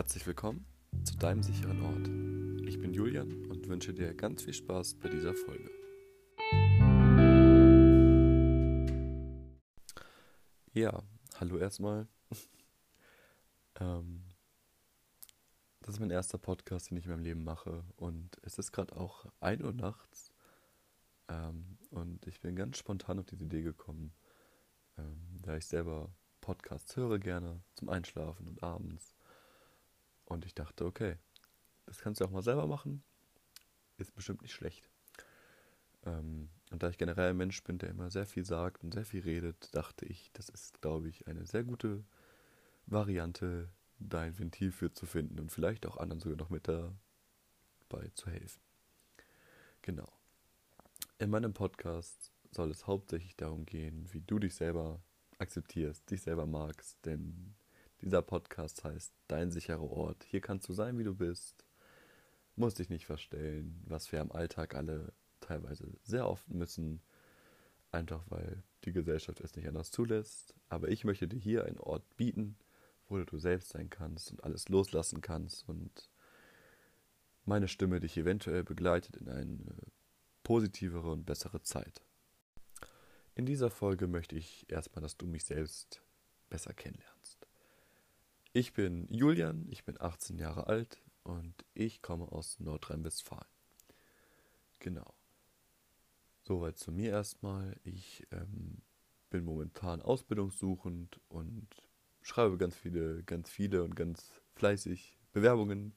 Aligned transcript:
Herzlich 0.00 0.26
willkommen 0.26 0.64
zu 1.04 1.14
deinem 1.18 1.42
sicheren 1.42 1.82
Ort. 1.82 2.66
Ich 2.66 2.80
bin 2.80 2.94
Julian 2.94 3.44
und 3.50 3.68
wünsche 3.68 3.92
dir 3.92 4.14
ganz 4.14 4.42
viel 4.42 4.54
Spaß 4.54 4.94
bei 4.94 5.10
dieser 5.10 5.34
Folge. 5.34 5.70
Ja, 10.72 11.02
hallo 11.38 11.58
erstmal. 11.58 12.08
ähm, 13.78 14.24
das 15.80 15.96
ist 15.96 16.00
mein 16.00 16.10
erster 16.10 16.38
Podcast, 16.38 16.88
den 16.88 16.96
ich 16.96 17.04
in 17.04 17.10
meinem 17.10 17.22
Leben 17.22 17.44
mache 17.44 17.84
und 17.96 18.38
es 18.40 18.56
ist 18.56 18.72
gerade 18.72 18.96
auch 18.96 19.26
1 19.40 19.62
Uhr 19.62 19.74
nachts 19.74 20.32
ähm, 21.28 21.76
und 21.90 22.26
ich 22.26 22.40
bin 22.40 22.56
ganz 22.56 22.78
spontan 22.78 23.18
auf 23.18 23.26
diese 23.26 23.44
Idee 23.44 23.60
gekommen, 23.60 24.14
ähm, 24.96 25.36
da 25.42 25.58
ich 25.58 25.66
selber 25.66 26.10
Podcasts 26.40 26.96
höre 26.96 27.18
gerne 27.18 27.62
zum 27.74 27.90
Einschlafen 27.90 28.48
und 28.48 28.62
abends 28.62 29.14
und 30.30 30.44
ich 30.44 30.54
dachte, 30.54 30.86
okay, 30.86 31.16
das 31.86 31.98
kannst 31.98 32.20
du 32.20 32.24
auch 32.24 32.30
mal 32.30 32.42
selber 32.42 32.66
machen. 32.66 33.02
Ist 33.98 34.14
bestimmt 34.14 34.42
nicht 34.42 34.54
schlecht. 34.54 34.88
Ähm, 36.06 36.48
und 36.70 36.82
da 36.82 36.88
ich 36.88 36.98
generell 36.98 37.30
ein 37.30 37.36
Mensch 37.36 37.62
bin, 37.64 37.78
der 37.78 37.90
immer 37.90 38.10
sehr 38.10 38.26
viel 38.26 38.44
sagt 38.44 38.84
und 38.84 38.94
sehr 38.94 39.04
viel 39.04 39.22
redet, 39.22 39.74
dachte 39.74 40.06
ich, 40.06 40.30
das 40.32 40.48
ist, 40.48 40.80
glaube 40.80 41.08
ich, 41.08 41.26
eine 41.26 41.44
sehr 41.46 41.64
gute 41.64 42.04
Variante, 42.86 43.68
da 43.98 44.20
ein 44.20 44.38
Ventil 44.38 44.70
für 44.70 44.92
zu 44.92 45.04
finden 45.04 45.40
und 45.40 45.50
vielleicht 45.50 45.84
auch 45.84 45.96
anderen 45.96 46.20
sogar 46.20 46.38
noch 46.38 46.48
mit 46.48 46.68
dabei 46.68 48.08
zu 48.14 48.30
helfen. 48.30 48.62
Genau. 49.82 50.10
In 51.18 51.30
meinem 51.30 51.52
Podcast 51.52 52.32
soll 52.52 52.70
es 52.70 52.86
hauptsächlich 52.86 53.36
darum 53.36 53.66
gehen, 53.66 54.06
wie 54.12 54.20
du 54.20 54.38
dich 54.38 54.54
selber 54.54 55.02
akzeptierst, 55.38 56.08
dich 56.10 56.22
selber 56.22 56.46
magst, 56.46 57.04
denn 57.04 57.54
dieser 58.02 58.22
Podcast 58.22 58.84
heißt 58.84 59.12
Dein 59.28 59.50
sicherer 59.50 59.90
Ort. 59.90 60.24
Hier 60.24 60.40
kannst 60.40 60.68
du 60.68 60.72
sein, 60.72 60.98
wie 60.98 61.04
du 61.04 61.14
bist. 61.14 61.64
Musst 62.56 62.78
dich 62.78 62.90
nicht 62.90 63.06
verstellen, 63.06 63.82
was 63.86 64.10
wir 64.12 64.20
im 64.20 64.32
Alltag 64.32 64.74
alle 64.74 65.12
teilweise 65.40 65.86
sehr 66.02 66.28
oft 66.28 66.48
müssen. 66.48 67.02
Einfach 67.92 68.24
weil 68.28 68.62
die 68.84 68.92
Gesellschaft 68.92 69.40
es 69.40 69.54
nicht 69.56 69.68
anders 69.68 69.90
zulässt. 69.90 70.54
Aber 70.68 70.88
ich 70.88 71.04
möchte 71.04 71.28
dir 71.28 71.38
hier 71.38 71.64
einen 71.64 71.78
Ort 71.78 72.04
bieten, 72.16 72.56
wo 73.08 73.18
du 73.18 73.38
selbst 73.38 73.70
sein 73.70 73.90
kannst 73.90 74.30
und 74.30 74.44
alles 74.44 74.68
loslassen 74.68 75.20
kannst 75.20 75.68
und 75.68 76.10
meine 77.44 77.68
Stimme 77.68 78.00
dich 78.00 78.16
eventuell 78.16 78.62
begleitet 78.62 79.16
in 79.16 79.28
eine 79.28 79.76
positivere 80.42 81.10
und 81.10 81.26
bessere 81.26 81.62
Zeit. 81.62 82.02
In 83.34 83.46
dieser 83.46 83.70
Folge 83.70 84.06
möchte 84.06 84.36
ich 84.36 84.70
erstmal, 84.70 85.02
dass 85.02 85.16
du 85.16 85.26
mich 85.26 85.44
selbst 85.44 86.02
besser 86.48 86.74
kennenlernst. 86.74 87.19
Ich 88.52 88.72
bin 88.72 89.06
Julian, 89.14 89.68
ich 89.70 89.84
bin 89.84 90.00
18 90.00 90.36
Jahre 90.36 90.66
alt 90.66 91.00
und 91.22 91.54
ich 91.72 92.02
komme 92.02 92.32
aus 92.32 92.58
Nordrhein-Westfalen. 92.58 93.46
Genau. 94.80 95.14
Soweit 96.42 96.76
zu 96.76 96.90
mir 96.90 97.12
erstmal. 97.12 97.76
Ich 97.84 98.26
ähm, 98.32 98.82
bin 99.30 99.44
momentan 99.44 100.02
ausbildungssuchend 100.02 101.20
und 101.28 101.68
schreibe 102.22 102.58
ganz 102.58 102.74
viele, 102.74 103.22
ganz 103.22 103.48
viele 103.48 103.84
und 103.84 103.94
ganz 103.94 104.32
fleißig 104.56 105.16
Bewerbungen, 105.32 105.94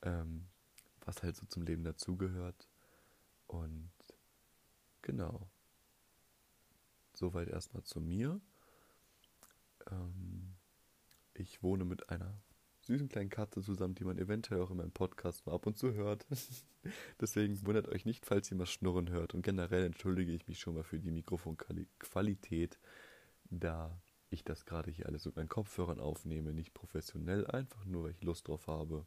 ähm, 0.00 0.46
was 1.04 1.22
halt 1.22 1.36
so 1.36 1.44
zum 1.44 1.64
Leben 1.64 1.84
dazugehört. 1.84 2.70
Und 3.48 3.90
genau. 5.02 5.50
Soweit 7.12 7.48
erstmal 7.48 7.82
zu 7.82 8.00
mir. 8.00 8.40
Ähm, 9.90 10.39
ich 11.40 11.62
wohne 11.62 11.84
mit 11.84 12.10
einer 12.10 12.40
süßen 12.82 13.08
kleinen 13.08 13.30
Katze 13.30 13.62
zusammen, 13.62 13.94
die 13.94 14.04
man 14.04 14.18
eventuell 14.18 14.60
auch 14.60 14.70
in 14.70 14.78
meinem 14.78 14.92
Podcast 14.92 15.46
mal 15.46 15.54
ab 15.54 15.66
und 15.66 15.76
zu 15.76 15.94
hört. 15.94 16.26
Deswegen 17.20 17.64
wundert 17.66 17.88
euch 17.88 18.04
nicht, 18.04 18.26
falls 18.26 18.50
ihr 18.50 18.56
mal 18.56 18.66
schnurren 18.66 19.10
hört. 19.10 19.34
Und 19.34 19.42
generell 19.42 19.84
entschuldige 19.84 20.32
ich 20.32 20.48
mich 20.48 20.58
schon 20.58 20.74
mal 20.74 20.82
für 20.82 20.98
die 20.98 21.10
Mikrofonqualität, 21.10 22.78
da 23.50 24.00
ich 24.30 24.44
das 24.44 24.64
gerade 24.64 24.90
hier 24.90 25.06
alles 25.06 25.24
mit 25.24 25.36
meinen 25.36 25.48
Kopfhörern 25.48 26.00
aufnehme, 26.00 26.52
nicht 26.52 26.72
professionell, 26.72 27.46
einfach 27.46 27.84
nur, 27.84 28.04
weil 28.04 28.12
ich 28.12 28.22
Lust 28.22 28.48
drauf 28.48 28.66
habe. 28.66 29.04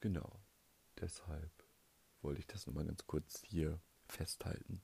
Genau, 0.00 0.40
deshalb 1.00 1.50
wollte 2.22 2.40
ich 2.40 2.46
das 2.46 2.66
nochmal 2.66 2.84
ganz 2.84 3.06
kurz 3.06 3.42
hier 3.42 3.80
festhalten. 4.06 4.82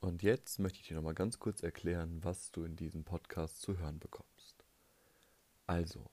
Und 0.00 0.22
jetzt 0.22 0.58
möchte 0.58 0.80
ich 0.80 0.88
dir 0.88 0.96
nochmal 0.96 1.14
ganz 1.14 1.38
kurz 1.38 1.62
erklären, 1.62 2.22
was 2.22 2.52
du 2.52 2.64
in 2.64 2.76
diesem 2.76 3.04
Podcast 3.04 3.62
zu 3.62 3.78
hören 3.78 3.98
bekommst. 3.98 4.33
Also, 5.66 6.10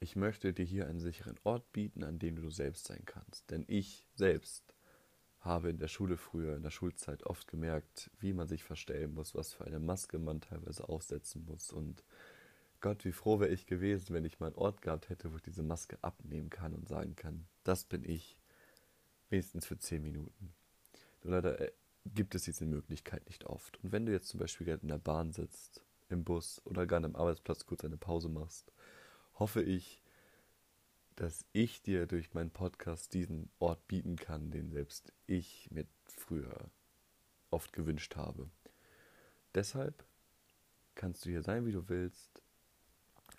ich 0.00 0.16
möchte 0.16 0.52
dir 0.52 0.64
hier 0.64 0.86
einen 0.86 1.00
sicheren 1.00 1.38
Ort 1.44 1.72
bieten, 1.72 2.02
an 2.02 2.18
dem 2.18 2.36
du 2.36 2.50
selbst 2.50 2.86
sein 2.86 3.02
kannst. 3.04 3.50
Denn 3.50 3.64
ich 3.68 4.08
selbst 4.14 4.74
habe 5.40 5.70
in 5.70 5.78
der 5.78 5.88
Schule 5.88 6.16
früher, 6.16 6.56
in 6.56 6.62
der 6.62 6.70
Schulzeit 6.70 7.24
oft 7.24 7.48
gemerkt, 7.48 8.10
wie 8.18 8.32
man 8.32 8.48
sich 8.48 8.64
verstellen 8.64 9.14
muss, 9.14 9.34
was 9.34 9.52
für 9.52 9.64
eine 9.64 9.78
Maske 9.78 10.18
man 10.18 10.40
teilweise 10.40 10.88
aufsetzen 10.88 11.44
muss. 11.46 11.72
Und 11.72 12.04
Gott, 12.80 13.04
wie 13.04 13.12
froh 13.12 13.40
wäre 13.40 13.50
ich 13.50 13.66
gewesen, 13.66 14.14
wenn 14.14 14.24
ich 14.24 14.40
mal 14.40 14.46
einen 14.46 14.56
Ort 14.56 14.82
gehabt 14.82 15.08
hätte, 15.08 15.32
wo 15.32 15.36
ich 15.36 15.42
diese 15.42 15.62
Maske 15.62 15.98
abnehmen 16.02 16.50
kann 16.50 16.74
und 16.74 16.88
sagen 16.88 17.14
kann, 17.16 17.46
das 17.64 17.84
bin 17.84 18.04
ich, 18.04 18.38
wenigstens 19.28 19.66
für 19.66 19.78
zehn 19.78 20.02
Minuten. 20.02 20.52
Nur 21.22 21.34
leider 21.34 21.60
äh, 21.60 21.72
gibt 22.06 22.34
es 22.34 22.44
diese 22.44 22.66
Möglichkeit 22.66 23.26
nicht 23.26 23.44
oft. 23.44 23.82
Und 23.82 23.92
wenn 23.92 24.06
du 24.06 24.12
jetzt 24.12 24.28
zum 24.28 24.40
Beispiel 24.40 24.66
gerade 24.66 24.82
in 24.82 24.88
der 24.88 24.98
Bahn 24.98 25.32
sitzt, 25.32 25.84
im 26.08 26.24
Bus 26.24 26.60
oder 26.64 26.86
gar 26.86 27.02
am 27.04 27.16
Arbeitsplatz 27.16 27.66
kurz 27.66 27.84
eine 27.84 27.96
Pause 27.96 28.28
machst, 28.28 28.72
hoffe 29.40 29.62
ich, 29.62 30.00
dass 31.16 31.44
ich 31.52 31.82
dir 31.82 32.06
durch 32.06 32.34
meinen 32.34 32.50
Podcast 32.50 33.12
diesen 33.14 33.50
Ort 33.58 33.88
bieten 33.88 34.16
kann, 34.16 34.50
den 34.50 34.70
selbst 34.70 35.12
ich 35.26 35.68
mir 35.70 35.86
früher 36.06 36.70
oft 37.50 37.72
gewünscht 37.72 38.16
habe. 38.16 38.48
Deshalb 39.54 40.04
kannst 40.94 41.24
du 41.24 41.30
hier 41.30 41.42
sein, 41.42 41.66
wie 41.66 41.72
du 41.72 41.88
willst, 41.88 42.42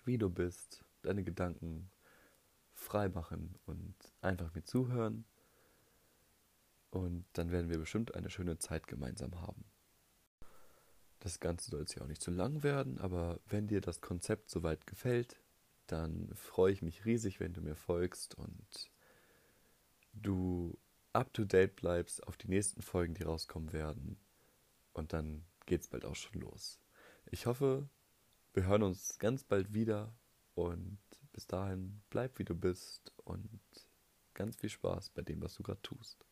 wie 0.04 0.18
du 0.18 0.28
bist, 0.28 0.84
deine 1.02 1.22
Gedanken 1.24 1.90
frei 2.74 3.08
machen 3.08 3.54
und 3.66 3.94
einfach 4.20 4.54
mir 4.54 4.64
zuhören. 4.64 5.24
Und 6.90 7.24
dann 7.32 7.50
werden 7.50 7.70
wir 7.70 7.78
bestimmt 7.78 8.14
eine 8.14 8.28
schöne 8.28 8.58
Zeit 8.58 8.86
gemeinsam 8.86 9.40
haben. 9.40 9.64
Das 11.20 11.40
Ganze 11.40 11.70
soll 11.70 11.80
jetzt 11.80 11.94
ja 11.94 12.02
auch 12.02 12.08
nicht 12.08 12.20
zu 12.20 12.32
lang 12.32 12.62
werden, 12.62 12.98
aber 12.98 13.40
wenn 13.46 13.68
dir 13.68 13.80
das 13.80 14.00
Konzept 14.00 14.50
soweit 14.50 14.86
gefällt, 14.86 15.41
dann 15.92 16.30
freue 16.34 16.72
ich 16.72 16.82
mich 16.82 17.04
riesig, 17.04 17.38
wenn 17.38 17.52
du 17.52 17.60
mir 17.60 17.76
folgst 17.76 18.34
und 18.34 18.90
du 20.14 20.78
up 21.12 21.32
to 21.34 21.44
date 21.44 21.76
bleibst 21.76 22.26
auf 22.26 22.36
die 22.36 22.48
nächsten 22.48 22.82
Folgen, 22.82 23.14
die 23.14 23.24
rauskommen 23.24 23.72
werden. 23.72 24.18
Und 24.92 25.12
dann 25.12 25.44
geht's 25.66 25.88
bald 25.88 26.04
auch 26.04 26.16
schon 26.16 26.40
los. 26.40 26.80
Ich 27.30 27.46
hoffe, 27.46 27.88
wir 28.54 28.64
hören 28.66 28.82
uns 28.82 29.18
ganz 29.18 29.44
bald 29.44 29.74
wieder 29.74 30.14
und 30.54 30.98
bis 31.32 31.46
dahin 31.46 32.02
bleib 32.10 32.38
wie 32.38 32.44
du 32.44 32.54
bist 32.54 33.12
und 33.24 33.60
ganz 34.34 34.56
viel 34.56 34.70
Spaß 34.70 35.10
bei 35.10 35.22
dem, 35.22 35.42
was 35.42 35.54
du 35.54 35.62
gerade 35.62 35.82
tust. 35.82 36.26